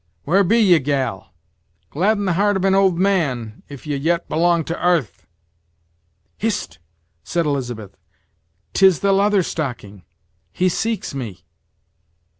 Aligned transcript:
where 0.23 0.43
be 0.43 0.57
ye, 0.59 0.79
gal! 0.79 1.31
gladden 1.91 2.25
the 2.25 2.33
heart 2.33 2.57
of 2.57 2.65
an 2.65 2.73
old 2.73 2.97
man, 2.97 3.61
if 3.69 3.85
ye 3.85 3.95
yet 3.95 4.27
belong 4.27 4.63
to 4.63 4.75
'arth!" 4.75 5.27
"Hist!" 6.37 6.79
said 7.23 7.45
Elizabeth; 7.45 7.95
"'tis 8.73 9.01
the 9.01 9.11
Leather 9.13 9.43
Stocking; 9.43 10.01
he 10.51 10.69
seeks 10.69 11.13
me!" 11.13 11.43